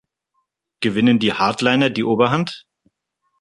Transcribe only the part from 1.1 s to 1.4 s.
die